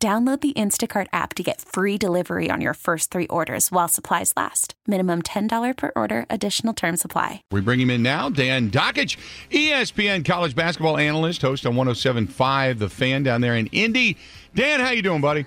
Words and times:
Download 0.00 0.40
the 0.40 0.52
Instacart 0.52 1.08
app 1.12 1.34
to 1.34 1.42
get 1.42 1.60
free 1.60 1.98
delivery 1.98 2.52
on 2.52 2.60
your 2.60 2.74
first 2.74 3.10
three 3.10 3.26
orders 3.26 3.72
while 3.72 3.88
supplies 3.88 4.32
last. 4.36 4.74
Minimum 4.86 5.22
$10 5.22 5.76
per 5.76 5.90
order, 5.96 6.24
additional 6.30 6.72
term 6.72 6.96
supply. 6.96 7.42
We 7.50 7.62
bring 7.62 7.80
him 7.80 7.90
in 7.90 8.00
now. 8.00 8.30
Dan 8.30 8.70
Dakich, 8.70 9.16
ESPN 9.50 10.24
college 10.24 10.54
basketball 10.54 10.98
analyst, 10.98 11.42
host 11.42 11.66
on 11.66 11.74
1075 11.74 12.78
The 12.78 12.88
Fan 12.88 13.24
down 13.24 13.40
there 13.40 13.56
in 13.56 13.66
Indy. 13.72 14.16
Dan, 14.54 14.78
how 14.78 14.90
you 14.90 15.02
doing, 15.02 15.20
buddy? 15.20 15.46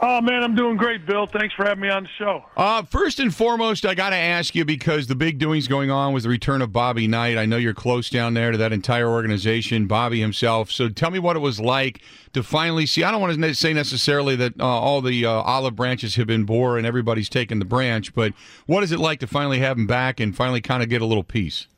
Oh 0.00 0.20
man, 0.20 0.42
I'm 0.42 0.56
doing 0.56 0.76
great, 0.76 1.06
Bill. 1.06 1.26
Thanks 1.26 1.54
for 1.54 1.64
having 1.64 1.82
me 1.82 1.88
on 1.88 2.02
the 2.02 2.08
show. 2.18 2.44
Uh, 2.56 2.82
first 2.82 3.20
and 3.20 3.34
foremost, 3.34 3.86
I 3.86 3.94
got 3.94 4.10
to 4.10 4.16
ask 4.16 4.54
you 4.54 4.64
because 4.64 5.06
the 5.06 5.14
big 5.14 5.38
doings 5.38 5.68
going 5.68 5.90
on 5.90 6.12
was 6.12 6.24
the 6.24 6.28
return 6.28 6.62
of 6.62 6.72
Bobby 6.72 7.06
Knight. 7.06 7.38
I 7.38 7.46
know 7.46 7.56
you're 7.56 7.74
close 7.74 8.10
down 8.10 8.34
there 8.34 8.50
to 8.50 8.58
that 8.58 8.72
entire 8.72 9.08
organization, 9.08 9.86
Bobby 9.86 10.20
himself. 10.20 10.70
So 10.70 10.88
tell 10.88 11.10
me 11.10 11.20
what 11.20 11.36
it 11.36 11.40
was 11.40 11.60
like 11.60 12.02
to 12.32 12.42
finally 12.42 12.86
see. 12.86 13.04
I 13.04 13.12
don't 13.12 13.20
want 13.20 13.40
to 13.40 13.54
say 13.54 13.72
necessarily 13.72 14.34
that 14.36 14.60
uh, 14.60 14.66
all 14.66 15.00
the 15.00 15.24
uh, 15.24 15.30
olive 15.30 15.76
branches 15.76 16.16
have 16.16 16.26
been 16.26 16.44
bore 16.44 16.76
and 16.76 16.86
everybody's 16.86 17.28
taken 17.28 17.60
the 17.60 17.64
branch, 17.64 18.14
but 18.14 18.32
what 18.66 18.82
is 18.82 18.90
it 18.90 18.98
like 18.98 19.20
to 19.20 19.28
finally 19.28 19.60
have 19.60 19.78
him 19.78 19.86
back 19.86 20.18
and 20.18 20.36
finally 20.36 20.60
kind 20.60 20.82
of 20.82 20.88
get 20.88 21.02
a 21.02 21.06
little 21.06 21.24
peace? 21.24 21.68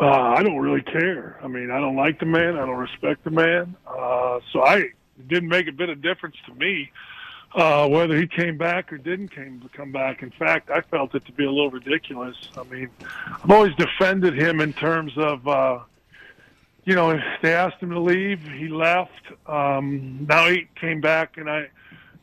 Uh, 0.00 0.06
I 0.06 0.42
don't 0.42 0.58
really 0.58 0.82
care. 0.82 1.38
I 1.42 1.48
mean, 1.48 1.70
I 1.70 1.80
don't 1.80 1.96
like 1.96 2.20
the 2.20 2.26
man. 2.26 2.56
I 2.56 2.64
don't 2.64 2.76
respect 2.76 3.24
the 3.24 3.30
man. 3.30 3.76
Uh, 3.86 4.38
so 4.52 4.62
I 4.64 4.90
it 5.18 5.28
didn't 5.28 5.48
make 5.48 5.68
a 5.68 5.72
bit 5.72 5.88
of 5.88 6.00
difference 6.00 6.36
to 6.46 6.54
me 6.54 6.90
uh, 7.54 7.88
whether 7.88 8.18
he 8.18 8.26
came 8.26 8.58
back 8.58 8.92
or 8.92 8.98
didn't 8.98 9.28
came 9.28 9.68
come 9.72 9.92
back. 9.92 10.22
In 10.22 10.30
fact, 10.30 10.70
I 10.70 10.80
felt 10.82 11.14
it 11.14 11.24
to 11.26 11.32
be 11.32 11.44
a 11.44 11.50
little 11.50 11.70
ridiculous. 11.70 12.36
I 12.56 12.64
mean, 12.64 12.90
I've 13.42 13.50
always 13.50 13.74
defended 13.76 14.38
him 14.38 14.60
in 14.60 14.72
terms 14.72 15.12
of, 15.16 15.46
uh, 15.48 15.80
you 16.84 16.94
know, 16.94 17.18
they 17.42 17.54
asked 17.54 17.80
him 17.80 17.90
to 17.90 18.00
leave, 18.00 18.40
he 18.42 18.68
left. 18.68 19.10
Um, 19.46 20.26
now 20.28 20.48
he 20.48 20.68
came 20.78 21.00
back, 21.00 21.36
and 21.36 21.48
I, 21.48 21.68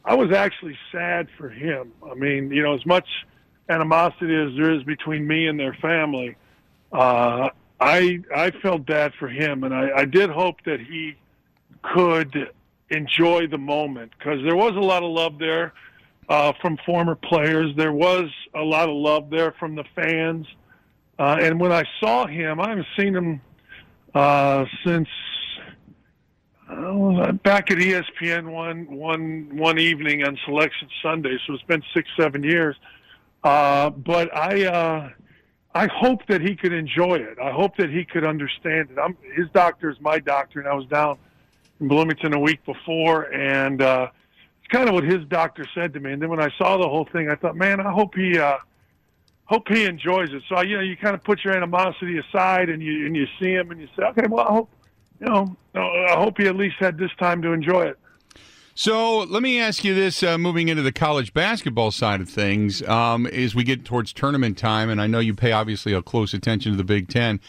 I 0.04 0.16
was 0.16 0.32
actually 0.32 0.78
sad 0.92 1.28
for 1.38 1.50
him. 1.50 1.92
I 2.10 2.14
mean, 2.14 2.52
you 2.52 2.62
know, 2.62 2.76
as 2.76 2.86
much 2.86 3.08
animosity 3.70 4.36
as 4.36 4.56
there 4.56 4.74
is 4.74 4.84
between 4.84 5.28
me 5.28 5.48
and 5.48 5.60
their 5.60 5.74
family, 5.82 6.36
uh, 6.92 7.50
I 7.80 8.20
I 8.34 8.52
felt 8.62 8.86
bad 8.86 9.14
for 9.20 9.28
him, 9.28 9.64
and 9.64 9.74
I, 9.74 9.90
I 9.98 10.06
did 10.06 10.30
hope 10.30 10.58
that 10.66 10.80
he 10.80 11.16
could 11.82 12.50
enjoy 12.90 13.48
the 13.48 13.58
moment 13.58 14.12
because 14.18 14.44
there 14.44 14.56
was 14.56 14.76
a 14.76 14.80
lot 14.80 15.04
of 15.04 15.12
love 15.12 15.40
there 15.40 15.74
uh, 16.30 16.54
from 16.62 16.78
former 16.86 17.16
players. 17.16 17.76
There 17.76 17.94
was 17.94 18.30
a 18.54 18.62
lot 18.62 18.90
of 18.90 18.96
love 18.96 19.30
there 19.30 19.54
from 19.54 19.76
the 19.76 19.84
fans. 19.96 20.48
Uh, 21.18 21.38
and 21.42 21.60
when 21.60 21.72
I 21.72 21.84
saw 22.00 22.28
him, 22.28 22.60
I 22.60 22.70
haven't 22.70 22.88
seen 22.98 23.16
him 23.16 23.42
uh, 24.14 24.66
since 24.86 25.08
uh, 26.70 27.32
back 27.32 27.72
at 27.72 27.78
ESPN 27.78 28.52
one 28.52 28.94
one 28.96 29.56
one 29.56 29.78
evening 29.78 30.24
on 30.24 30.38
Selection 30.46 30.90
Sunday. 31.02 31.38
So 31.46 31.54
it's 31.54 31.64
been 31.64 31.84
six 31.94 32.10
seven 32.20 32.44
years. 32.44 32.76
Uh, 33.44 33.92
but 33.92 34.36
I 34.36 34.66
uh, 34.66 35.10
I 35.74 35.88
hope 35.88 36.26
that 36.28 36.42
he 36.42 36.56
could 36.56 36.74
enjoy 36.74 37.16
it. 37.16 37.38
I 37.42 37.52
hope 37.52 37.78
that 37.78 37.92
he 37.92 38.04
could 38.04 38.26
understand 38.26 38.90
it. 38.92 38.98
I'm, 39.00 39.18
his 39.36 39.48
doctor 39.54 39.90
is 39.90 39.98
my 40.02 40.20
doctor, 40.20 40.60
and 40.60 40.68
I 40.68 40.74
was 40.74 40.88
down 40.88 41.18
in 41.80 41.88
Bloomington 41.88 42.34
a 42.34 42.40
week 42.40 42.64
before, 42.66 43.24
and 43.34 43.82
uh, 43.82 44.10
it's 44.60 44.68
kind 44.72 44.88
of 44.88 44.96
what 44.96 45.04
his 45.04 45.26
doctor 45.28 45.66
said 45.74 45.94
to 45.94 46.00
me. 46.00 46.14
And 46.14 46.22
then 46.22 46.30
when 46.30 46.42
I 46.42 46.50
saw 46.58 46.78
the 46.78 46.88
whole 46.88 47.08
thing, 47.12 47.30
I 47.30 47.36
thought, 47.36 47.56
man, 47.56 47.80
I 47.80 47.92
hope 47.92 48.16
he 48.16 48.38
uh, 48.38 48.58
hope 49.46 49.68
he 49.68 49.86
enjoys 49.86 50.32
it. 50.32 50.44
So 50.50 50.62
you 50.62 50.78
know, 50.78 50.84
you 50.84 50.98
kind 50.98 51.16
of 51.16 51.24
put 51.24 51.44
your 51.44 51.56
animosity 51.56 52.18
aside, 52.18 52.70
and 52.70 52.82
you 52.82 53.06
and 53.06 53.16
you 53.16 53.28
see 53.40 53.54
him, 53.54 53.72
and 53.72 53.80
you 53.80 53.88
say, 53.96 54.04
okay, 54.04 54.28
well, 54.30 54.48
I 54.48 54.54
hope 54.54 54.70
you 55.20 55.28
know, 55.28 55.56
I 55.76 56.16
hope 56.16 56.38
he 56.38 56.48
at 56.48 56.56
least 56.56 56.76
had 56.80 56.98
this 56.98 57.12
time 57.20 57.42
to 57.42 57.52
enjoy 57.52 57.84
it. 57.84 58.00
So 58.78 59.20
let 59.20 59.42
me 59.42 59.58
ask 59.58 59.86
you 59.86 59.96
this: 59.96 60.22
uh, 60.22 60.38
moving 60.38 60.68
into 60.68 60.84
the 60.84 60.92
college 60.92 61.34
basketball 61.34 61.92
side 61.92 62.20
of 62.20 62.28
things, 62.28 62.82
um, 62.84 63.26
as 63.28 63.56
we 63.56 63.64
get 63.64 63.86
towards 63.86 64.12
tournament 64.12 64.58
time, 64.58 64.90
and 64.90 65.02
I 65.02 65.08
know 65.08 65.20
you 65.20 65.34
pay 65.34 65.54
obviously 65.54 65.94
a 65.94 66.02
close 66.02 66.34
attention 66.34 66.74
to 66.74 66.78
the 66.78 66.84
Big 66.84 67.08
Ten. 67.08 67.40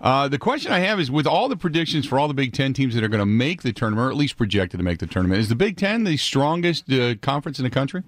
Uh, 0.00 0.28
the 0.28 0.38
question 0.38 0.70
I 0.70 0.78
have 0.78 1.00
is 1.00 1.10
with 1.10 1.26
all 1.26 1.48
the 1.48 1.56
predictions 1.56 2.06
for 2.06 2.20
all 2.20 2.28
the 2.28 2.34
Big 2.34 2.52
Ten 2.52 2.72
teams 2.72 2.94
that 2.94 3.02
are 3.02 3.08
going 3.08 3.18
to 3.18 3.26
make 3.26 3.62
the 3.62 3.72
tournament, 3.72 4.06
or 4.06 4.10
at 4.10 4.16
least 4.16 4.36
projected 4.36 4.78
to 4.78 4.84
make 4.84 5.00
the 5.00 5.08
tournament, 5.08 5.40
is 5.40 5.48
the 5.48 5.56
Big 5.56 5.76
Ten 5.76 6.04
the 6.04 6.16
strongest 6.16 6.90
uh, 6.92 7.16
conference 7.16 7.58
in 7.58 7.64
the 7.64 7.70
country? 7.70 8.04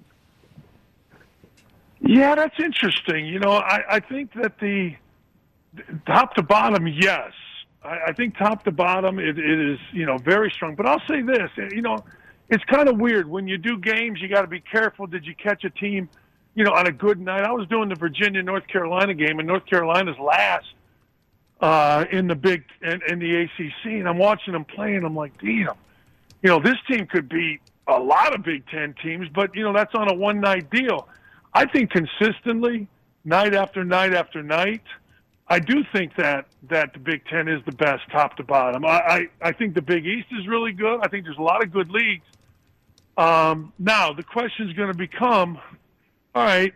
Yeah, 1.99 2.33
that's 2.35 2.57
interesting. 2.61 3.25
You 3.25 3.39
know, 3.39 3.51
I, 3.51 3.81
I 3.89 3.99
think 3.99 4.31
that 4.41 4.57
the 4.59 4.95
top 6.07 6.33
to 6.35 6.43
bottom, 6.43 6.87
yes. 6.87 7.33
I, 7.83 8.13
think 8.13 8.37
top 8.37 8.63
to 8.63 8.71
bottom, 8.71 9.19
it, 9.19 9.37
it 9.37 9.71
is, 9.71 9.79
you 9.91 10.05
know, 10.05 10.17
very 10.17 10.49
strong. 10.49 10.75
But 10.75 10.85
I'll 10.85 11.01
say 11.09 11.21
this, 11.21 11.49
you 11.71 11.81
know, 11.81 11.97
it's 12.49 12.63
kind 12.65 12.89
of 12.89 12.97
weird. 12.97 13.29
When 13.29 13.47
you 13.47 13.57
do 13.57 13.77
games, 13.77 14.19
you 14.21 14.27
got 14.27 14.41
to 14.41 14.47
be 14.47 14.59
careful. 14.59 15.07
Did 15.07 15.25
you 15.25 15.35
catch 15.35 15.63
a 15.63 15.69
team, 15.69 16.09
you 16.55 16.63
know, 16.63 16.73
on 16.73 16.87
a 16.87 16.91
good 16.91 17.19
night? 17.19 17.43
I 17.43 17.51
was 17.51 17.67
doing 17.67 17.89
the 17.89 17.95
Virginia 17.95 18.41
North 18.41 18.67
Carolina 18.67 19.13
game, 19.13 19.39
and 19.39 19.47
North 19.47 19.65
Carolina's 19.65 20.17
last 20.17 20.65
uh, 21.61 22.05
in 22.11 22.27
the 22.27 22.35
big 22.35 22.63
in, 22.81 23.01
in 23.07 23.19
the 23.19 23.43
ACC, 23.43 23.85
and 23.85 24.07
I'm 24.07 24.17
watching 24.17 24.53
them 24.53 24.65
play, 24.65 24.95
and 24.95 25.05
I'm 25.05 25.15
like, 25.15 25.39
damn, 25.39 25.75
you 26.41 26.49
know, 26.49 26.59
this 26.59 26.77
team 26.89 27.05
could 27.05 27.29
beat 27.29 27.61
a 27.87 27.99
lot 27.99 28.33
of 28.33 28.43
Big 28.43 28.65
Ten 28.67 28.95
teams, 29.01 29.27
but 29.33 29.55
you 29.55 29.63
know 29.63 29.73
that's 29.73 29.93
on 29.93 30.09
a 30.09 30.13
one 30.13 30.39
night 30.39 30.69
deal. 30.71 31.07
I 31.53 31.65
think 31.65 31.91
consistently, 31.91 32.87
night 33.25 33.53
after 33.53 33.83
night 33.83 34.13
after 34.13 34.41
night, 34.41 34.83
I 35.47 35.59
do 35.59 35.83
think 35.91 36.15
that 36.15 36.47
that 36.69 36.93
the 36.93 36.99
Big 36.99 37.25
Ten 37.25 37.47
is 37.47 37.63
the 37.65 37.73
best 37.73 38.03
top 38.11 38.37
to 38.37 38.43
bottom. 38.43 38.85
I 38.85 38.89
I, 38.89 39.27
I 39.41 39.51
think 39.51 39.75
the 39.75 39.81
Big 39.81 40.05
East 40.05 40.27
is 40.39 40.47
really 40.47 40.71
good. 40.71 40.99
I 41.03 41.07
think 41.09 41.25
there's 41.25 41.37
a 41.37 41.43
lot 41.43 41.63
of 41.63 41.71
good 41.71 41.91
leagues. 41.91 42.23
Um, 43.19 43.73
now 43.77 44.13
the 44.13 44.23
question 44.23 44.69
is 44.69 44.75
going 44.77 44.87
to 44.87 44.97
become, 44.97 45.59
all 46.33 46.43
right, 46.43 46.73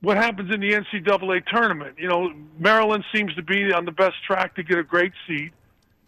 what 0.00 0.16
happens 0.16 0.52
in 0.52 0.60
the 0.60 0.72
NCAA 0.72 1.46
tournament. 1.46 1.94
You 1.96 2.08
know, 2.08 2.32
Maryland 2.58 3.04
seems 3.14 3.32
to 3.36 3.42
be 3.42 3.72
on 3.72 3.84
the 3.84 3.92
best 3.92 4.16
track 4.26 4.56
to 4.56 4.64
get 4.64 4.78
a 4.78 4.82
great 4.82 5.12
seed. 5.28 5.52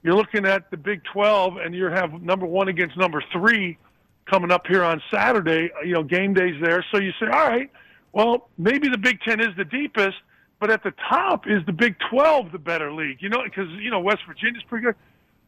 You're 0.02 0.16
looking 0.16 0.46
at 0.46 0.68
the 0.72 0.76
Big 0.76 1.02
12, 1.04 1.58
and 1.58 1.76
you 1.76 1.84
have 1.84 2.20
number 2.20 2.44
one 2.44 2.66
against 2.66 2.96
number 2.96 3.22
three 3.32 3.78
coming 4.26 4.50
up 4.50 4.66
here 4.66 4.82
on 4.82 5.00
Saturday. 5.12 5.70
You 5.84 5.94
know, 5.94 6.02
game 6.02 6.34
days 6.34 6.60
there. 6.60 6.84
So 6.90 6.98
you 6.98 7.12
say, 7.20 7.26
all 7.26 7.48
right, 7.48 7.70
well, 8.12 8.48
maybe 8.58 8.88
the 8.88 8.98
Big 8.98 9.20
Ten 9.20 9.38
is 9.40 9.54
the 9.56 9.64
deepest, 9.64 10.16
but 10.58 10.70
at 10.70 10.82
the 10.82 10.92
top 11.08 11.46
is 11.46 11.64
the 11.66 11.72
Big 11.72 11.94
12 12.10 12.50
the 12.50 12.58
better 12.58 12.92
league? 12.92 13.18
You 13.20 13.28
know, 13.28 13.44
because 13.44 13.68
you 13.78 13.92
know 13.92 14.00
West 14.00 14.22
Virginia's 14.26 14.64
pretty 14.64 14.86
good. 14.86 14.96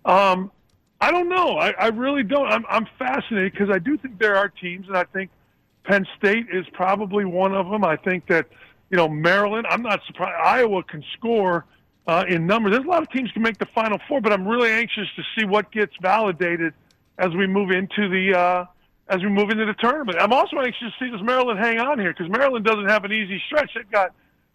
Um, 0.05 0.53
I 1.01 1.11
don't 1.11 1.29
know. 1.29 1.57
I, 1.57 1.71
I 1.71 1.87
really 1.89 2.23
don't. 2.23 2.47
I'm, 2.47 2.65
I'm 2.69 2.87
fascinated 2.99 3.53
because 3.53 3.71
I 3.71 3.79
do 3.79 3.97
think 3.97 4.19
there 4.19 4.37
are 4.37 4.49
teams, 4.49 4.87
and 4.87 4.97
I 4.97 5.05
think 5.05 5.31
Penn 5.85 6.07
State 6.19 6.47
is 6.53 6.67
probably 6.73 7.25
one 7.25 7.55
of 7.55 7.71
them. 7.71 7.85
I 7.85 7.97
think 7.97 8.27
that 8.27 8.47
you 8.91 8.97
know 8.97 9.09
Maryland. 9.09 9.67
I'm 9.71 9.83
not 9.83 10.01
surprised. 10.07 10.37
Iowa 10.43 10.83
can 10.83 11.03
score 11.17 11.65
uh, 12.07 12.25
in 12.29 12.47
numbers. 12.47 12.73
There's 12.73 12.85
a 12.85 12.89
lot 12.89 13.03
of 13.03 13.11
teams 13.11 13.31
can 13.33 13.43
make 13.43 13.59
the 13.59 13.67
Final 13.75 13.99
Four, 14.09 14.21
but 14.21 14.33
I'm 14.33 14.47
really 14.47 14.71
anxious 14.71 15.09
to 15.17 15.23
see 15.37 15.47
what 15.47 15.73
gets 15.73 15.93
validated 16.03 16.75
as 17.19 17.31
we 17.31 17.47
move 17.47 17.71
into 17.71 18.09
the 18.09 18.39
uh, 18.39 18.65
as 19.09 19.23
we 19.23 19.31
move 19.31 19.51
into 19.51 19.65
the 19.65 19.75
tournament. 19.75 20.19
I'm 20.21 20.35
also 20.35 20.59
anxious 20.59 20.93
to 20.99 21.05
see 21.05 21.11
does 21.11 21.23
Maryland 21.23 21.59
hang 21.59 21.79
on 21.79 21.99
here 21.99 22.13
because 22.13 22.31
Maryland 22.31 22.67
doesn't 22.67 22.89
have 22.89 23.05
an 23.05 23.13
easy 23.13 23.43
stretch. 23.47 23.71
They've 23.75 23.91
got 23.91 24.13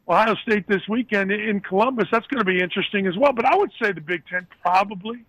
Ohio 0.07 0.35
State 0.35 0.67
this 0.67 0.87
weekend 0.87 1.31
in 1.31 1.59
Columbus. 1.59 2.07
That's 2.11 2.27
going 2.27 2.39
to 2.39 2.45
be 2.45 2.61
interesting 2.61 3.07
as 3.07 3.17
well. 3.17 3.33
But 3.33 3.45
I 3.45 3.55
would 3.55 3.71
say 3.81 3.91
the 3.91 4.01
Big 4.01 4.23
Ten 4.27 4.45
probably 4.61 5.25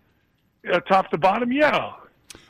uh, 0.73 0.81
top 0.81 1.11
to 1.11 1.19
bottom. 1.19 1.53
Yeah, 1.53 1.93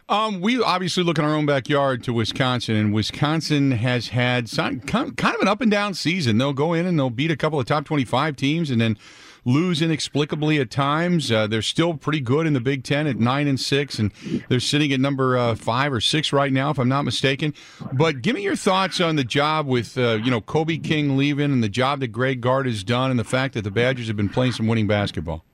um, 0.09 0.41
we 0.41 0.63
obviously 0.63 1.03
look 1.03 1.19
in 1.19 1.25
our 1.25 1.35
own 1.35 1.47
backyard 1.47 2.05
to 2.05 2.13
Wisconsin, 2.13 2.77
and 2.77 2.95
Wisconsin 2.95 3.73
has 3.73 4.09
had 4.09 4.49
some, 4.49 4.79
kind 4.81 5.19
of 5.21 5.41
an 5.41 5.49
up 5.49 5.61
and 5.61 5.71
down 5.71 5.95
season. 5.95 6.39
They'll 6.39 6.53
go 6.53 6.75
in 6.75 6.87
and 6.87 6.97
they'll 6.97 7.11
beat 7.11 7.33
a 7.33 7.37
couple 7.37 7.59
of 7.59 7.67
top 7.67 7.85
25 7.85 8.37
teams 8.37 8.71
and 8.71 8.81
then 8.81 8.99
lose 9.45 9.83
inexplicably 9.83 10.61
at 10.61 10.71
times. 10.71 11.33
Uh, 11.33 11.49
they're 11.49 11.61
still 11.61 11.95
pretty 11.95 12.21
good 12.21 12.47
in 12.47 12.53
the 12.53 12.61
Big 12.61 12.85
Ten 12.85 13.09
at 13.09 13.17
9 13.17 13.49
and 13.49 13.59
6, 13.59 13.99
and 13.99 14.13
they're 14.49 14.61
sitting 14.61 14.93
at 14.93 15.01
number 15.01 15.37
uh, 15.37 15.57
5 15.57 15.93
or 15.95 16.01
6 16.01 16.33
right 16.33 16.53
now, 16.53 16.71
if 16.71 16.79
I'm 16.79 16.89
not 16.89 17.03
mistaken. 17.03 17.53
But 17.93 18.23
give 18.23 18.37
me 18.37 18.43
your 18.43 18.57
thoughts 18.57 19.01
on 19.01 19.17
the 19.17 19.25
job 19.25 19.67
with, 19.67 19.99
uh, 19.99 20.21
you 20.23 20.31
know, 20.31 20.41
Kobe 20.41 20.79
King 20.79 21.17
leaving 21.17 21.51
and 21.51 21.65
the 21.65 21.69
job 21.69 21.99
that 21.99 22.09
Greg 22.09 22.41
Gard 22.41 22.67
has 22.67 22.85
done 22.85 23.11
and 23.11 23.19
the 23.19 23.25
fact 23.25 23.55
that 23.55 23.63
the 23.63 23.73
Badgers 23.73 24.07
have 24.07 24.17
been 24.17 24.29
playing 24.29 24.53
some 24.53 24.69
winning 24.69 24.87
basketball. 24.87 25.45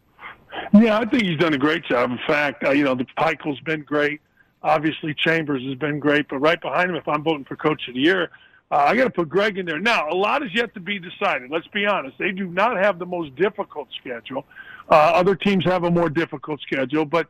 Yeah, 0.72 0.98
I 0.98 1.04
think 1.04 1.24
he's 1.24 1.38
done 1.38 1.52
a 1.52 1.58
great 1.58 1.84
job. 1.84 2.10
In 2.10 2.18
fact, 2.26 2.64
uh, 2.64 2.70
you 2.70 2.84
know, 2.84 2.94
the 2.94 3.04
Pikiell's 3.04 3.60
been 3.60 3.82
great. 3.82 4.20
Obviously, 4.62 5.14
Chambers 5.14 5.62
has 5.64 5.74
been 5.74 5.98
great, 5.98 6.28
but 6.28 6.38
right 6.38 6.60
behind 6.60 6.90
him, 6.90 6.96
if 6.96 7.06
I'm 7.06 7.22
voting 7.22 7.44
for 7.44 7.56
Coach 7.56 7.82
of 7.88 7.94
the 7.94 8.00
Year, 8.00 8.30
uh, 8.70 8.76
I 8.76 8.96
got 8.96 9.04
to 9.04 9.10
put 9.10 9.28
Greg 9.28 9.58
in 9.58 9.66
there. 9.66 9.78
Now, 9.78 10.08
a 10.08 10.14
lot 10.14 10.42
is 10.42 10.54
yet 10.54 10.72
to 10.74 10.80
be 10.80 10.98
decided. 10.98 11.50
Let's 11.50 11.66
be 11.68 11.84
honest; 11.84 12.16
they 12.18 12.32
do 12.32 12.46
not 12.46 12.78
have 12.78 12.98
the 12.98 13.04
most 13.04 13.36
difficult 13.36 13.88
schedule. 14.00 14.46
Uh, 14.88 14.94
other 14.94 15.34
teams 15.34 15.64
have 15.66 15.84
a 15.84 15.90
more 15.90 16.08
difficult 16.08 16.60
schedule, 16.62 17.04
but 17.04 17.26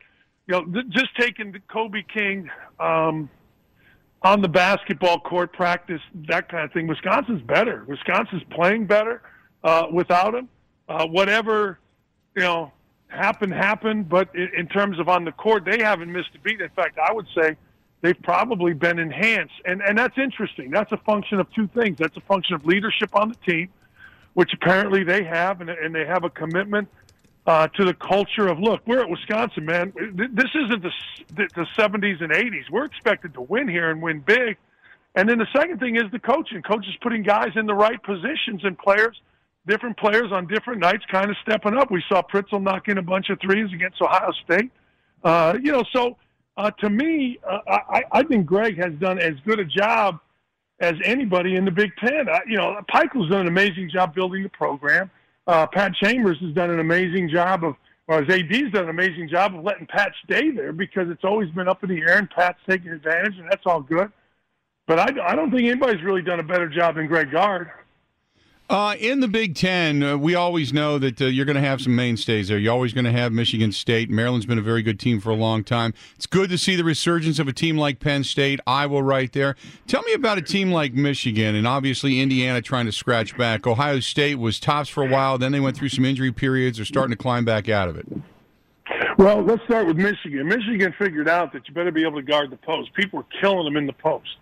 you 0.47 0.53
know, 0.53 0.63
th- 0.63 0.87
just 0.89 1.09
taking 1.19 1.53
Kobe 1.67 2.03
King 2.13 2.49
um, 2.79 3.29
on 4.21 4.41
the 4.41 4.47
basketball 4.47 5.19
court, 5.19 5.51
practice 5.51 6.01
that 6.29 6.47
kind 6.47 6.63
of 6.63 6.71
thing. 6.71 6.87
Wisconsin's 6.87 7.41
better. 7.41 7.83
Wisconsin's 7.89 8.43
playing 8.51 8.85
better 8.85 9.21
uh, 9.65 9.87
without 9.91 10.33
him. 10.33 10.47
Uh, 10.87 11.07
whatever 11.07 11.79
you 12.37 12.43
know 12.43 12.71
happened 13.13 13.53
happened, 13.53 14.09
but 14.09 14.33
in, 14.35 14.49
in 14.57 14.67
terms 14.67 14.99
of 14.99 15.09
on 15.09 15.25
the 15.25 15.31
court, 15.31 15.65
they 15.65 15.83
haven't 15.83 16.11
missed 16.11 16.29
a 16.35 16.39
beat. 16.39 16.61
In 16.61 16.69
fact, 16.69 16.97
I 16.97 17.13
would 17.13 17.27
say 17.35 17.55
they've 18.01 18.21
probably 18.21 18.73
been 18.73 18.99
enhanced, 18.99 19.53
and 19.65 19.81
and 19.81 19.97
that's 19.97 20.17
interesting. 20.17 20.71
That's 20.71 20.91
a 20.91 20.97
function 20.97 21.39
of 21.39 21.51
two 21.53 21.67
things. 21.67 21.97
That's 21.97 22.17
a 22.17 22.21
function 22.21 22.55
of 22.55 22.65
leadership 22.65 23.15
on 23.15 23.29
the 23.29 23.51
team, 23.51 23.69
which 24.33 24.51
apparently 24.53 25.03
they 25.03 25.23
have, 25.23 25.61
and, 25.61 25.69
and 25.69 25.93
they 25.93 26.05
have 26.05 26.23
a 26.23 26.29
commitment 26.29 26.89
uh, 27.45 27.67
to 27.67 27.85
the 27.85 27.93
culture 27.93 28.47
of 28.47 28.59
look, 28.59 28.81
we're 28.85 29.01
at 29.01 29.09
Wisconsin, 29.09 29.65
man. 29.65 29.93
This 30.13 30.49
isn't 30.55 30.81
the, 30.81 30.91
the 31.35 31.67
70s 31.77 32.21
and 32.23 32.31
80s. 32.31 32.69
We're 32.71 32.85
expected 32.85 33.33
to 33.33 33.41
win 33.41 33.67
here 33.67 33.89
and 33.89 34.01
win 34.01 34.21
big. 34.21 34.57
And 35.15 35.29
then 35.29 35.37
the 35.37 35.47
second 35.55 35.79
thing 35.79 35.95
is 35.95 36.03
the 36.11 36.19
coaching. 36.19 36.61
Coaches 36.61 36.95
putting 37.01 37.21
guys 37.21 37.51
in 37.55 37.65
the 37.65 37.73
right 37.73 38.01
positions 38.01 38.63
and 38.63 38.77
players, 38.77 39.19
different 39.67 39.97
players 39.97 40.31
on 40.31 40.47
different 40.47 40.79
nights, 40.79 41.03
kind 41.11 41.29
of 41.29 41.37
stepping 41.41 41.77
up. 41.77 41.91
We 41.91 42.03
saw 42.09 42.21
Pritzl 42.21 42.61
knock 42.61 42.87
in 42.87 42.97
a 42.97 43.01
bunch 43.01 43.29
of 43.29 43.39
threes 43.41 43.71
against 43.73 44.01
Ohio 44.01 44.31
State. 44.43 44.71
Uh, 45.23 45.57
you 45.61 45.71
know, 45.71 45.83
so 45.93 46.17
uh, 46.57 46.71
to 46.79 46.89
me, 46.89 47.39
uh, 47.49 47.59
I, 47.67 48.03
I 48.11 48.23
think 48.23 48.45
Greg 48.45 48.77
has 48.77 48.93
done 48.99 49.19
as 49.19 49.33
good 49.45 49.59
a 49.59 49.65
job 49.65 50.19
as 50.79 50.93
anybody 51.05 51.55
in 51.55 51.65
the 51.65 51.71
Big 51.71 51.91
Ten. 51.97 52.27
Uh, 52.27 52.39
you 52.47 52.57
know, 52.57 52.77
Pikiell's 52.93 53.29
done 53.29 53.41
an 53.41 53.47
amazing 53.47 53.89
job 53.89 54.13
building 54.13 54.43
the 54.43 54.49
program 54.49 55.09
uh, 55.47 55.67
Pat 55.67 55.93
Chambers 55.95 56.37
has 56.39 56.53
done 56.53 56.69
an 56.69 56.79
amazing 56.79 57.29
job 57.29 57.63
of, 57.63 57.75
or 58.07 58.23
his 58.23 58.35
AD's 58.35 58.71
done 58.71 58.83
an 58.83 58.89
amazing 58.89 59.29
job 59.29 59.55
of 59.55 59.63
letting 59.63 59.87
Pat 59.87 60.11
stay 60.23 60.51
there 60.51 60.73
because 60.73 61.09
it's 61.09 61.23
always 61.23 61.49
been 61.51 61.67
up 61.67 61.83
in 61.83 61.89
the 61.89 62.01
air 62.01 62.17
and 62.17 62.29
Pat's 62.29 62.59
taking 62.69 62.91
advantage, 62.91 63.37
and 63.37 63.49
that's 63.49 63.63
all 63.65 63.81
good. 63.81 64.11
But 64.87 64.99
I, 64.99 65.31
I 65.31 65.35
don't 65.35 65.51
think 65.51 65.63
anybody's 65.63 66.03
really 66.03 66.21
done 66.21 66.39
a 66.39 66.43
better 66.43 66.67
job 66.67 66.95
than 66.95 67.07
Greg 67.07 67.31
Gard. 67.31 67.71
Uh, 68.73 68.95
in 68.95 69.19
the 69.19 69.27
Big 69.27 69.53
Ten, 69.53 70.01
uh, 70.01 70.17
we 70.17 70.33
always 70.33 70.73
know 70.73 70.97
that 70.97 71.21
uh, 71.21 71.25
you're 71.25 71.45
going 71.45 71.55
to 71.55 71.61
have 71.61 71.79
some 71.79 71.95
mainstays 71.95 72.47
there. 72.47 72.57
You're 72.57 72.73
always 72.73 72.91
going 72.91 73.05
to 73.05 73.11
have 73.11 73.31
Michigan 73.31 73.71
State. 73.71 74.09
Maryland's 74.09 74.47
been 74.47 74.57
a 74.57 74.63
very 74.63 74.81
good 74.81 74.99
team 74.99 75.19
for 75.19 75.29
a 75.29 75.35
long 75.35 75.63
time. 75.63 75.93
It's 76.15 76.25
good 76.25 76.49
to 76.49 76.57
see 76.57 76.75
the 76.75 76.83
resurgence 76.83 77.37
of 77.37 77.47
a 77.47 77.53
team 77.53 77.77
like 77.77 77.99
Penn 77.99 78.23
State, 78.23 78.59
Iowa 78.65 79.03
right 79.03 79.31
there. 79.31 79.55
Tell 79.85 80.01
me 80.01 80.13
about 80.13 80.39
a 80.39 80.41
team 80.41 80.71
like 80.71 80.95
Michigan 80.95 81.53
and 81.53 81.67
obviously 81.67 82.19
Indiana 82.19 82.63
trying 82.63 82.87
to 82.87 82.91
scratch 82.91 83.37
back. 83.37 83.67
Ohio 83.67 83.99
State 83.99 84.39
was 84.39 84.59
tops 84.59 84.89
for 84.89 85.03
a 85.03 85.07
while, 85.07 85.37
then 85.37 85.51
they 85.51 85.59
went 85.59 85.77
through 85.77 85.89
some 85.89 86.03
injury 86.03 86.31
periods. 86.31 86.79
They're 86.79 86.85
starting 86.85 87.15
to 87.15 87.21
climb 87.21 87.45
back 87.45 87.69
out 87.69 87.89
of 87.89 87.95
it. 87.95 88.07
Well, 89.19 89.43
let's 89.43 89.63
start 89.65 89.85
with 89.85 89.97
Michigan. 89.97 90.47
Michigan 90.47 90.95
figured 90.97 91.29
out 91.29 91.53
that 91.53 91.67
you 91.67 91.75
better 91.75 91.91
be 91.91 92.01
able 92.01 92.15
to 92.15 92.23
guard 92.23 92.49
the 92.49 92.57
post. 92.57 92.91
People 92.95 93.17
were 93.17 93.39
killing 93.39 93.65
them 93.65 93.77
in 93.77 93.85
the 93.85 93.93
post. 93.93 94.35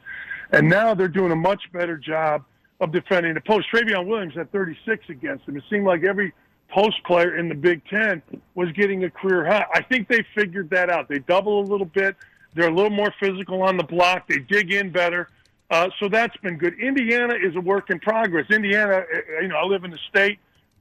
And 0.54 0.70
now 0.70 0.94
they're 0.94 1.10
doing 1.10 1.34
a 1.34 1.36
much 1.36 1.64
better 1.74 1.98
job 1.98 2.46
of 2.82 2.92
defending 2.92 3.36
the 3.36 3.42
post. 3.42 3.68
Trevion 3.74 4.08
Williams 4.08 4.34
had 4.34 4.52
36 4.52 5.06
against 5.10 5.48
him. 5.48 5.56
It 5.56 5.64
seemed 5.70 5.86
like 5.86 6.04
every 6.04 6.34
post 6.70 7.02
player 7.06 7.38
in 7.38 7.48
the 7.48 7.56
Big 7.56 7.86
Ten 7.86 8.22
was 8.56 8.72
getting 8.72 9.04
a 9.04 9.10
career 9.10 9.46
high. 9.46 9.66
I 9.74 9.82
think 9.84 10.08
they 10.08 10.26
figured 10.36 10.70
that 10.72 10.90
out. 10.90 11.08
They 11.08 11.20
double 11.20 11.62
a 11.62 11.68
little 11.68 11.86
bit. 11.86 12.16
They're 12.56 12.70
a 12.70 12.74
little 12.74 12.92
more 12.92 13.14
physical 13.20 13.62
on 13.62 13.78
the 13.78 13.84
block. 13.84 14.28
They 14.28 14.40
dig 14.40 14.74
in 14.74 14.92
better. 14.92 15.30
Uh, 15.70 15.90
so 16.00 16.10
that's 16.10 16.36
been 16.38 16.58
good. 16.58 16.78
Indiana 16.80 17.36
is 17.36 17.56
a 17.56 17.62
work 17.62 17.92
in 17.92 18.00
progress. 18.00 18.48
Indiana, 18.50 19.04
uh, 19.14 19.42
you 19.42 19.48
know, 19.48 19.56
I 19.56 19.66
live 19.66 19.86
in 19.86 19.92
the 19.92 20.00
state 20.10 20.40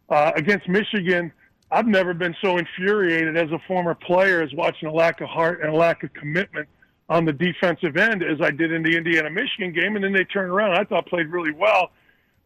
uh, 0.08 0.32
against 0.34 0.68
Michigan. 0.68 1.30
I've 1.70 1.86
never 1.86 2.14
been 2.14 2.34
so 2.42 2.56
infuriated 2.56 3.36
as 3.36 3.52
a 3.52 3.60
former 3.68 3.94
player 3.94 4.42
as 4.42 4.52
watching 4.54 4.88
a 4.88 4.92
lack 4.92 5.20
of 5.20 5.28
heart 5.28 5.60
and 5.60 5.70
a 5.70 5.76
lack 5.76 6.02
of 6.02 6.12
commitment 6.14 6.68
on 7.10 7.24
the 7.24 7.32
defensive 7.32 7.96
end 7.96 8.22
as 8.22 8.40
I 8.40 8.52
did 8.52 8.72
in 8.72 8.84
the 8.84 8.96
Indiana 8.96 9.28
Michigan 9.28 9.72
game, 9.72 9.96
and 9.96 10.04
then 10.04 10.12
they 10.12 10.24
turned 10.24 10.50
around. 10.50 10.74
I 10.74 10.84
thought 10.84 11.06
played 11.06 11.26
really 11.26 11.50
well 11.50 11.90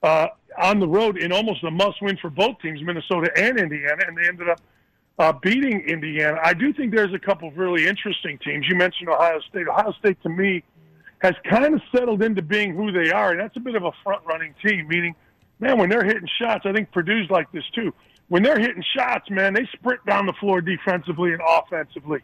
uh, 0.02 0.28
on 0.61 0.81
the 0.81 0.88
road 0.88 1.19
in 1.19 1.32
almost 1.32 1.62
a 1.64 1.70
must-win 1.70 2.16
for 2.16 2.31
both 2.31 2.58
teams, 2.61 2.82
Minnesota 2.82 3.31
and 3.37 3.61
Indiana, 3.61 4.02
and 4.08 4.16
they 4.16 4.26
ended 4.26 4.49
up 4.49 4.61
uh, 5.19 5.32
beating 5.32 5.82
Indiana. 5.82 6.38
I 6.43 6.55
do 6.55 6.72
think 6.72 6.94
there's 6.94 7.12
a 7.12 7.19
couple 7.19 7.49
of 7.49 7.58
really 7.58 7.87
interesting 7.87 8.38
teams. 8.38 8.66
You 8.66 8.75
mentioned 8.75 9.11
Ohio 9.11 9.38
State. 9.50 9.69
Ohio 9.69 9.93
State, 9.99 10.20
to 10.22 10.31
me, 10.31 10.64
has 11.19 11.34
kind 11.49 11.75
of 11.75 11.82
settled 11.94 12.22
into 12.22 12.40
being 12.40 12.75
who 12.75 12.90
they 12.90 13.11
are, 13.11 13.32
and 13.32 13.40
that's 13.40 13.56
a 13.58 13.61
bit 13.61 13.75
of 13.75 13.84
a 13.84 13.93
front-running 14.02 14.55
team. 14.64 14.88
Meaning, 14.88 15.14
man, 15.61 15.78
when 15.78 15.90
they're 15.90 16.05
hitting 16.05 16.28
shots, 16.40 16.64
I 16.64 16.72
think 16.72 16.90
Purdue's 16.90 17.28
like 17.28 17.52
this 17.52 17.64
too. 17.75 17.93
When 18.28 18.43
they're 18.43 18.58
hitting 18.58 18.82
shots, 18.96 19.28
man, 19.28 19.52
they 19.52 19.69
sprint 19.75 20.05
down 20.06 20.25
the 20.25 20.32
floor 20.32 20.62
defensively 20.62 21.34
and 21.34 21.43
offensively 21.46 22.20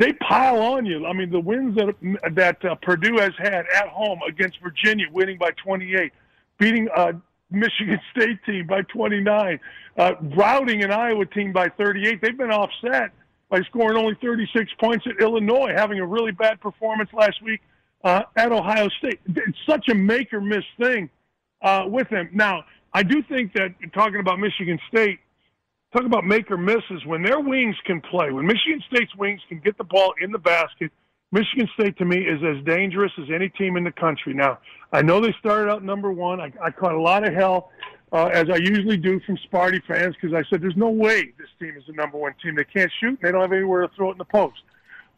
they 0.00 0.14
pile 0.14 0.58
on 0.62 0.86
you. 0.86 1.06
I 1.06 1.12
mean, 1.12 1.30
the 1.30 1.38
wins 1.38 1.76
that 1.76 1.94
that 2.34 2.64
uh, 2.64 2.74
Purdue 2.76 3.18
has 3.18 3.32
had 3.38 3.66
at 3.76 3.88
home 3.88 4.18
against 4.26 4.58
Virginia, 4.62 5.04
winning 5.12 5.36
by 5.36 5.50
28, 5.62 6.10
beating 6.58 6.88
a 6.96 7.12
Michigan 7.50 8.00
State 8.16 8.42
team 8.46 8.66
by 8.66 8.80
29, 8.82 9.60
uh, 9.98 10.12
routing 10.34 10.82
an 10.82 10.90
Iowa 10.90 11.26
team 11.26 11.52
by 11.52 11.68
38. 11.68 12.22
They've 12.22 12.36
been 12.36 12.50
offset 12.50 13.12
by 13.50 13.60
scoring 13.64 13.98
only 13.98 14.16
36 14.22 14.72
points 14.80 15.04
at 15.06 15.20
Illinois, 15.20 15.74
having 15.76 16.00
a 16.00 16.06
really 16.06 16.32
bad 16.32 16.62
performance 16.62 17.10
last 17.12 17.42
week 17.42 17.60
uh, 18.02 18.22
at 18.36 18.52
Ohio 18.52 18.88
State. 18.88 19.20
It's 19.26 19.58
such 19.68 19.90
a 19.90 19.94
make 19.94 20.32
or 20.32 20.40
miss 20.40 20.64
thing 20.78 21.10
uh, 21.60 21.84
with 21.86 22.08
them. 22.08 22.30
Now, 22.32 22.64
I 22.94 23.02
do 23.02 23.22
think 23.22 23.52
that 23.52 23.74
talking 23.92 24.20
about 24.20 24.38
Michigan 24.38 24.78
State 24.88 25.20
talk 25.92 26.04
about 26.04 26.24
make 26.24 26.50
or 26.50 26.56
misses. 26.56 27.04
When 27.06 27.22
their 27.22 27.40
wings 27.40 27.76
can 27.84 28.00
play, 28.00 28.30
when 28.30 28.46
Michigan 28.46 28.82
State's 28.92 29.14
wings 29.16 29.40
can 29.48 29.60
get 29.60 29.76
the 29.78 29.84
ball 29.84 30.14
in 30.20 30.30
the 30.30 30.38
basket, 30.38 30.90
Michigan 31.32 31.68
State 31.74 31.96
to 31.98 32.04
me 32.04 32.18
is 32.18 32.40
as 32.42 32.64
dangerous 32.64 33.12
as 33.18 33.28
any 33.32 33.48
team 33.50 33.76
in 33.76 33.84
the 33.84 33.92
country. 33.92 34.34
Now, 34.34 34.58
I 34.92 35.02
know 35.02 35.20
they 35.20 35.34
started 35.38 35.70
out 35.70 35.84
number 35.84 36.12
one. 36.12 36.40
I, 36.40 36.52
I 36.62 36.70
caught 36.70 36.94
a 36.94 37.00
lot 37.00 37.26
of 37.26 37.34
hell, 37.34 37.70
uh, 38.12 38.26
as 38.26 38.50
I 38.50 38.56
usually 38.56 38.96
do 38.96 39.20
from 39.20 39.38
Sparty 39.48 39.80
fans, 39.86 40.16
because 40.20 40.34
I 40.34 40.42
said 40.50 40.60
there's 40.60 40.76
no 40.76 40.90
way 40.90 41.32
this 41.38 41.48
team 41.60 41.76
is 41.76 41.84
the 41.86 41.92
number 41.92 42.18
one 42.18 42.34
team. 42.42 42.56
They 42.56 42.64
can't 42.64 42.90
shoot. 43.00 43.10
And 43.10 43.18
they 43.22 43.30
don't 43.30 43.42
have 43.42 43.52
anywhere 43.52 43.86
to 43.86 43.94
throw 43.94 44.08
it 44.08 44.12
in 44.12 44.18
the 44.18 44.24
post. 44.24 44.60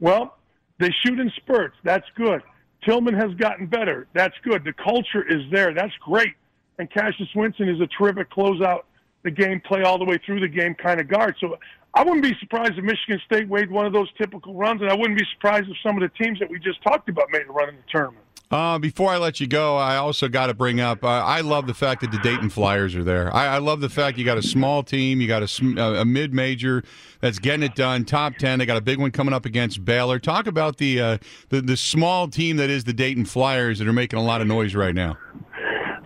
Well, 0.00 0.36
they 0.78 0.90
shoot 1.02 1.18
in 1.18 1.30
spurts. 1.36 1.76
That's 1.82 2.06
good. 2.14 2.42
Tillman 2.84 3.14
has 3.14 3.32
gotten 3.34 3.66
better. 3.66 4.06
That's 4.12 4.34
good. 4.42 4.64
The 4.64 4.72
culture 4.72 5.24
is 5.26 5.42
there. 5.50 5.72
That's 5.72 5.94
great. 6.04 6.34
And 6.78 6.90
Cassius 6.90 7.28
Winston 7.34 7.68
is 7.68 7.80
a 7.80 7.86
terrific 7.86 8.30
closeout 8.30 8.82
the 9.22 9.30
game, 9.30 9.60
play 9.60 9.82
all 9.82 9.98
the 9.98 10.04
way 10.04 10.18
through 10.24 10.40
the 10.40 10.48
game 10.48 10.74
kind 10.74 11.00
of 11.00 11.08
guard. 11.08 11.36
So 11.40 11.58
I 11.94 12.02
wouldn't 12.02 12.22
be 12.22 12.34
surprised 12.40 12.72
if 12.78 12.84
Michigan 12.84 13.20
State 13.24 13.48
made 13.48 13.70
one 13.70 13.86
of 13.86 13.92
those 13.92 14.08
typical 14.16 14.54
runs, 14.54 14.80
and 14.80 14.90
I 14.90 14.94
wouldn't 14.94 15.18
be 15.18 15.26
surprised 15.34 15.68
if 15.68 15.76
some 15.82 16.00
of 16.00 16.02
the 16.02 16.24
teams 16.24 16.38
that 16.38 16.50
we 16.50 16.58
just 16.58 16.82
talked 16.82 17.08
about 17.08 17.26
made 17.30 17.42
a 17.48 17.52
run 17.52 17.68
in 17.68 17.76
the 17.76 17.82
tournament. 17.90 18.24
Uh, 18.50 18.78
before 18.78 19.10
I 19.10 19.16
let 19.16 19.40
you 19.40 19.46
go, 19.46 19.78
I 19.78 19.96
also 19.96 20.28
got 20.28 20.48
to 20.48 20.54
bring 20.54 20.78
up. 20.78 21.02
Uh, 21.02 21.08
I 21.08 21.40
love 21.40 21.66
the 21.66 21.72
fact 21.72 22.02
that 22.02 22.10
the 22.12 22.18
Dayton 22.18 22.50
Flyers 22.50 22.94
are 22.94 23.02
there. 23.02 23.34
I, 23.34 23.46
I 23.46 23.58
love 23.58 23.80
the 23.80 23.88
fact 23.88 24.18
you 24.18 24.26
got 24.26 24.36
a 24.36 24.42
small 24.42 24.82
team, 24.82 25.22
you 25.22 25.26
got 25.26 25.42
a, 25.42 26.00
a 26.00 26.04
mid-major 26.04 26.84
that's 27.20 27.38
getting 27.38 27.62
it 27.62 27.74
done, 27.74 28.04
top 28.04 28.36
ten. 28.36 28.58
They 28.58 28.66
got 28.66 28.76
a 28.76 28.82
big 28.82 28.98
one 28.98 29.10
coming 29.10 29.32
up 29.32 29.46
against 29.46 29.86
Baylor. 29.86 30.18
Talk 30.18 30.46
about 30.46 30.76
the 30.76 31.00
uh, 31.00 31.18
the 31.48 31.62
the 31.62 31.78
small 31.78 32.28
team 32.28 32.58
that 32.58 32.68
is 32.68 32.84
the 32.84 32.92
Dayton 32.92 33.24
Flyers 33.24 33.78
that 33.78 33.88
are 33.88 33.92
making 33.94 34.18
a 34.18 34.22
lot 34.22 34.42
of 34.42 34.46
noise 34.46 34.74
right 34.74 34.94
now. 34.94 35.16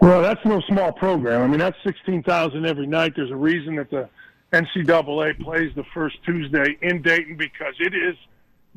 Well, 0.07 0.23
that's 0.23 0.45
no 0.45 0.61
small 0.69 0.93
program. 0.93 1.43
I 1.43 1.49
mean, 1.49 1.59
that's 1.59 1.77
16,000 1.83 2.65
every 2.65 2.87
night. 2.87 3.15
There's 3.17 3.33
a 3.33 3.37
reason 3.37 3.75
that 3.75 3.91
the 3.91 4.09
NCAA 4.53 5.43
plays 5.43 5.73
the 5.75 5.83
first 5.93 6.23
Tuesday 6.25 6.79
in 6.81 7.03
Dayton 7.03 7.37
because 7.37 7.75
it 7.81 7.93
is 7.93 8.15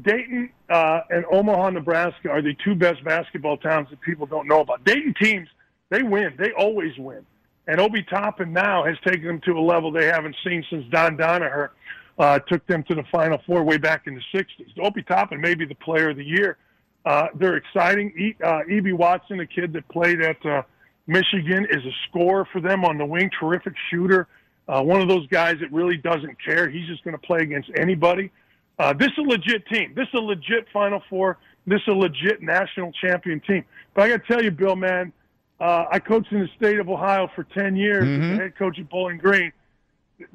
Dayton 0.02 0.50
uh, 0.72 1.02
and 1.12 1.26
Omaha, 1.32 1.70
Nebraska 1.70 2.32
are 2.32 2.42
the 2.42 2.56
two 2.66 2.74
best 2.74 3.04
basketball 3.04 3.58
towns 3.58 3.92
that 3.92 4.02
people 4.02 4.26
don't 4.26 4.48
know 4.48 4.62
about. 4.62 4.84
Dayton 4.86 5.14
teams, 5.22 5.48
they 5.92 6.02
win. 6.02 6.34
They 6.40 6.52
always 6.54 6.98
win. 6.98 7.24
And 7.68 7.80
Obi 7.80 8.02
Toppin 8.02 8.52
now 8.52 8.84
has 8.86 8.98
taken 9.06 9.28
them 9.28 9.42
to 9.42 9.52
a 9.52 9.62
level 9.62 9.92
they 9.92 10.08
haven't 10.08 10.36
seen 10.44 10.66
since 10.68 10.84
Don 10.90 11.16
Donoher 11.16 11.70
uh, 12.18 12.40
took 12.40 12.66
them 12.66 12.82
to 12.86 12.96
the 12.96 13.04
Final 13.12 13.40
Four 13.46 13.64
way 13.64 13.78
back 13.78 14.08
in 14.08 14.16
the 14.16 14.24
60s. 14.34 14.80
Obi 14.84 15.04
Toppin 15.04 15.40
may 15.40 15.54
be 15.54 15.66
the 15.66 15.76
player 15.76 16.10
of 16.10 16.18
the 16.18 16.26
year. 16.26 16.58
Uh, 17.06 17.28
they're 17.36 17.58
exciting. 17.58 18.10
E, 18.18 18.36
uh, 18.44 18.62
Ibi 18.68 18.94
Watson, 18.94 19.40
a 19.42 19.46
kid 19.46 19.74
that 19.74 19.88
played 19.90 20.22
at 20.22 20.44
uh,– 20.44 20.64
Michigan 21.10 21.66
is 21.72 21.84
a 21.84 21.92
scorer 22.08 22.48
for 22.54 22.62
them 22.62 22.86
on 22.86 23.00
the 23.00 23.06
wing, 23.06 23.32
terrific 23.40 23.74
shooter. 23.90 24.28
Uh, 24.68 24.84
one 24.84 25.02
of 25.02 25.10
those 25.10 25.26
guys 25.28 25.56
that 25.60 25.72
really 25.74 25.98
doesn't 25.98 26.38
care. 26.44 26.70
He's 26.70 26.88
just 26.88 27.04
going 27.04 27.16
to 27.16 27.22
play 27.26 27.40
against 27.40 27.72
anybody. 27.76 28.32
Uh, 28.78 28.94
this 28.94 29.08
is 29.08 29.18
a 29.18 29.22
legit 29.22 29.66
team. 29.68 29.94
This 29.96 30.08
is 30.10 30.14
a 30.14 30.22
legit 30.22 30.68
Final 30.72 31.02
Four. 31.10 31.40
This 31.66 31.82
is 31.82 31.88
a 31.88 31.94
legit 31.94 32.44
national 32.44 32.92
champion 32.92 33.40
team. 33.40 33.66
But 33.96 34.04
I 34.04 34.10
got 34.10 34.26
to 34.28 34.34
tell 34.34 34.44
you, 34.44 34.52
Bill, 34.52 34.76
man, 34.76 35.12
uh, 35.60 35.86
I 35.92 35.98
coached 35.98 36.32
in 36.32 36.42
the 36.42 36.50
state 36.56 36.80
of 36.80 36.88
Ohio 36.88 37.28
for 37.36 37.44
10 37.44 37.76
years 37.76 38.04
mm-hmm. 38.04 38.22
as 38.22 38.38
the 38.38 38.44
head 38.44 38.56
coach 38.56 38.78
at 38.78 38.88
Bowling 38.88 39.18
Green. 39.18 39.52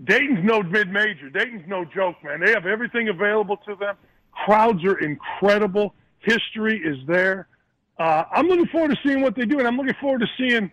Dayton's 0.02 0.40
no 0.42 0.60
mid-major. 0.60 1.30
Dayton's 1.30 1.68
no 1.68 1.84
joke, 1.84 2.16
man. 2.24 2.40
They 2.44 2.50
have 2.50 2.66
everything 2.66 3.10
available 3.10 3.58
to 3.58 3.76
them. 3.76 3.94
Crowds 4.32 4.84
are 4.84 4.98
incredible. 4.98 5.94
history 6.20 6.82
is 6.84 6.98
there. 7.06 7.46
Uh, 7.98 8.24
I'm 8.30 8.48
looking 8.48 8.66
forward 8.66 8.90
to 8.90 8.98
seeing 9.06 9.22
what 9.22 9.34
they 9.34 9.44
do, 9.44 9.58
and 9.58 9.68
I'm 9.68 9.76
looking 9.76 9.94
forward 10.00 10.20
to 10.20 10.26
seeing, 10.36 10.70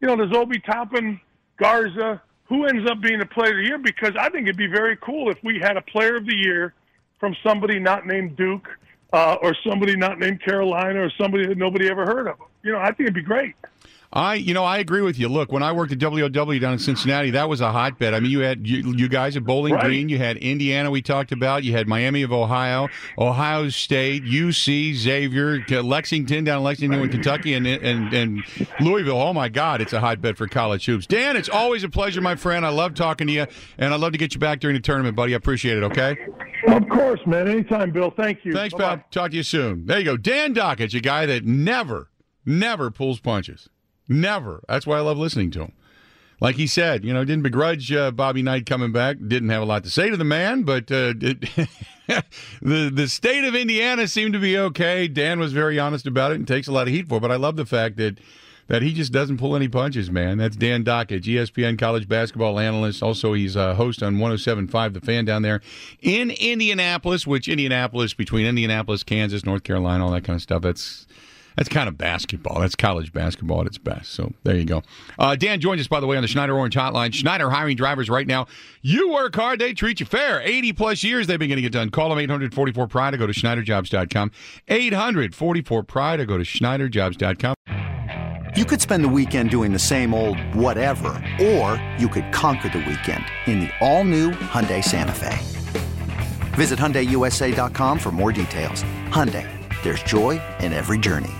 you 0.00 0.08
know, 0.08 0.16
there's 0.16 0.34
Obi 0.34 0.58
Toppin, 0.58 1.20
Garza, 1.56 2.20
who 2.44 2.66
ends 2.66 2.88
up 2.90 3.00
being 3.00 3.20
a 3.20 3.26
player 3.26 3.52
of 3.52 3.56
the 3.58 3.64
year, 3.64 3.78
because 3.78 4.14
I 4.18 4.28
think 4.28 4.44
it'd 4.44 4.56
be 4.56 4.66
very 4.66 4.96
cool 4.96 5.30
if 5.30 5.38
we 5.42 5.58
had 5.58 5.76
a 5.76 5.82
player 5.82 6.16
of 6.16 6.26
the 6.26 6.36
year 6.36 6.74
from 7.20 7.36
somebody 7.42 7.78
not 7.78 8.06
named 8.06 8.36
Duke 8.36 8.68
uh, 9.12 9.36
or 9.40 9.54
somebody 9.66 9.96
not 9.96 10.18
named 10.18 10.42
Carolina 10.42 11.00
or 11.00 11.10
somebody 11.16 11.46
that 11.46 11.56
nobody 11.56 11.88
ever 11.88 12.04
heard 12.04 12.26
of. 12.26 12.36
You 12.62 12.72
know, 12.72 12.78
I 12.78 12.86
think 12.86 13.00
it'd 13.00 13.14
be 13.14 13.22
great. 13.22 13.54
I, 14.14 14.34
you 14.36 14.54
know, 14.54 14.62
I 14.62 14.78
agree 14.78 15.02
with 15.02 15.18
you. 15.18 15.28
Look, 15.28 15.50
when 15.50 15.64
I 15.64 15.72
worked 15.72 15.92
at 15.92 15.98
WOW 16.00 16.28
down 16.28 16.72
in 16.72 16.78
Cincinnati, 16.78 17.30
that 17.32 17.48
was 17.48 17.60
a 17.60 17.72
hotbed. 17.72 18.14
I 18.14 18.20
mean, 18.20 18.30
you 18.30 18.40
had 18.40 18.64
you, 18.64 18.94
you 18.94 19.08
guys 19.08 19.36
at 19.36 19.42
Bowling 19.42 19.74
Right. 19.74 19.84
Green, 19.84 20.08
you 20.08 20.18
had 20.18 20.36
Indiana, 20.36 20.88
we 20.88 21.02
talked 21.02 21.32
about, 21.32 21.64
you 21.64 21.72
had 21.72 21.88
Miami 21.88 22.22
of 22.22 22.32
Ohio, 22.32 22.88
Ohio 23.18 23.68
State, 23.70 24.24
UC, 24.24 24.94
Xavier, 24.94 25.64
Lexington 25.82 26.44
down 26.44 26.58
in 26.58 26.64
Lexington, 26.64 27.00
in 27.00 27.08
Kentucky, 27.08 27.54
and 27.54 27.66
and 27.66 28.12
and 28.12 28.44
Louisville. 28.78 29.20
Oh 29.20 29.32
my 29.32 29.48
God, 29.48 29.80
it's 29.80 29.92
a 29.92 29.98
hotbed 29.98 30.38
for 30.38 30.46
college 30.46 30.86
hoops. 30.86 31.06
Dan, 31.08 31.36
it's 31.36 31.48
always 31.48 31.82
a 31.82 31.88
pleasure, 31.88 32.20
my 32.20 32.36
friend. 32.36 32.64
I 32.64 32.68
love 32.68 32.94
talking 32.94 33.26
to 33.26 33.32
you, 33.32 33.46
and 33.78 33.92
I'd 33.92 33.98
love 33.98 34.12
to 34.12 34.18
get 34.18 34.32
you 34.32 34.38
back 34.38 34.60
during 34.60 34.74
the 34.74 34.80
tournament, 34.80 35.16
buddy. 35.16 35.34
I 35.34 35.36
appreciate 35.36 35.76
it. 35.76 35.82
Okay. 35.82 36.16
Of 36.68 36.88
course, 36.88 37.20
man. 37.26 37.48
Anytime, 37.48 37.90
Bill. 37.90 38.12
Thank 38.12 38.44
you. 38.44 38.52
Thanks, 38.52 38.74
pal. 38.74 39.02
Talk 39.10 39.32
to 39.32 39.36
you 39.36 39.42
soon. 39.42 39.86
There 39.86 39.98
you 39.98 40.04
go. 40.04 40.16
Dan 40.16 40.54
Dakich, 40.54 40.94
a 40.94 41.00
guy 41.00 41.26
that 41.26 41.44
never, 41.44 42.10
never 42.46 42.92
pulls 42.92 43.18
punches. 43.18 43.68
Never. 44.08 44.62
That's 44.68 44.86
why 44.86 44.98
I 44.98 45.00
love 45.00 45.18
listening 45.18 45.50
to 45.52 45.62
him. 45.62 45.72
Like 46.40 46.56
he 46.56 46.66
said, 46.66 47.04
you 47.04 47.14
know, 47.14 47.24
didn't 47.24 47.44
begrudge 47.44 47.90
uh, 47.92 48.10
Bobby 48.10 48.42
Knight 48.42 48.66
coming 48.66 48.92
back. 48.92 49.16
Didn't 49.26 49.48
have 49.48 49.62
a 49.62 49.66
lot 49.66 49.84
to 49.84 49.90
say 49.90 50.10
to 50.10 50.16
the 50.16 50.24
man, 50.24 50.64
but 50.64 50.90
uh, 50.90 51.14
it, 51.20 51.40
the 52.60 52.90
the 52.92 53.08
state 53.08 53.44
of 53.44 53.54
Indiana 53.54 54.08
seemed 54.08 54.34
to 54.34 54.40
be 54.40 54.58
okay. 54.58 55.08
Dan 55.08 55.38
was 55.38 55.52
very 55.52 55.78
honest 55.78 56.06
about 56.06 56.32
it 56.32 56.36
and 56.36 56.46
takes 56.46 56.68
a 56.68 56.72
lot 56.72 56.86
of 56.86 56.92
heat 56.92 57.08
for 57.08 57.16
it. 57.16 57.20
But 57.20 57.30
I 57.30 57.36
love 57.36 57.56
the 57.56 57.64
fact 57.64 57.96
that 57.96 58.18
that 58.66 58.82
he 58.82 58.92
just 58.92 59.12
doesn't 59.12 59.38
pull 59.38 59.54
any 59.54 59.68
punches, 59.68 60.10
man. 60.10 60.38
That's 60.38 60.56
Dan 60.56 60.84
Dakich, 60.84 61.24
ESPN 61.24 61.78
college 61.78 62.08
basketball 62.08 62.58
analyst. 62.58 63.02
Also, 63.02 63.34
he's 63.34 63.56
a 63.56 63.74
host 63.74 64.02
on 64.02 64.16
107.5 64.16 64.94
The 64.94 65.00
Fan 65.00 65.24
down 65.24 65.42
there 65.42 65.60
in 66.00 66.30
Indianapolis, 66.30 67.26
which 67.26 67.46
Indianapolis, 67.46 68.14
between 68.14 68.46
Indianapolis, 68.46 69.02
Kansas, 69.02 69.44
North 69.44 69.64
Carolina, 69.64 70.04
all 70.04 70.12
that 70.12 70.24
kind 70.24 70.36
of 70.36 70.42
stuff. 70.42 70.62
That's 70.62 71.06
that's 71.56 71.68
kind 71.68 71.88
of 71.88 71.96
basketball. 71.96 72.60
That's 72.60 72.74
college 72.74 73.12
basketball 73.12 73.60
at 73.62 73.66
its 73.66 73.78
best. 73.78 74.12
So 74.12 74.32
there 74.42 74.56
you 74.56 74.64
go. 74.64 74.82
Uh, 75.18 75.36
Dan 75.36 75.60
joins 75.60 75.80
us, 75.80 75.88
by 75.88 76.00
the 76.00 76.06
way, 76.06 76.16
on 76.16 76.22
the 76.22 76.28
Schneider 76.28 76.54
Orange 76.56 76.74
Hotline. 76.74 77.12
Schneider 77.14 77.50
hiring 77.50 77.76
drivers 77.76 78.10
right 78.10 78.26
now. 78.26 78.46
You 78.82 79.10
work 79.10 79.34
hard, 79.34 79.60
they 79.60 79.72
treat 79.72 80.00
you 80.00 80.06
fair. 80.06 80.40
80 80.42 80.72
plus 80.72 81.02
years 81.02 81.26
they've 81.26 81.38
been 81.38 81.48
getting 81.48 81.64
it 81.64 81.72
done. 81.72 81.90
Call 81.90 82.08
them 82.10 82.18
844 82.18 82.86
Pride 82.88 83.14
or 83.14 83.16
go 83.16 83.26
to 83.26 83.32
SchneiderJobs.com. 83.32 84.30
844 84.68 85.82
Pride 85.84 86.20
or 86.20 86.26
go 86.26 86.38
to 86.38 86.44
SchneiderJobs.com. 86.44 87.54
You 88.56 88.64
could 88.64 88.80
spend 88.80 89.02
the 89.02 89.08
weekend 89.08 89.50
doing 89.50 89.72
the 89.72 89.80
same 89.80 90.14
old 90.14 90.38
whatever, 90.54 91.08
or 91.42 91.84
you 91.98 92.08
could 92.08 92.32
conquer 92.32 92.68
the 92.68 92.78
weekend 92.78 93.24
in 93.46 93.58
the 93.60 93.70
all-new 93.80 94.30
Hyundai 94.30 94.82
Santa 94.82 95.12
Fe. 95.12 95.36
Visit 96.52 96.78
HyundaiUSA.com 96.78 97.98
for 97.98 98.12
more 98.12 98.30
details. 98.30 98.84
Hyundai, 99.08 99.48
there's 99.82 100.04
joy 100.04 100.40
in 100.60 100.72
every 100.72 100.98
journey. 100.98 101.32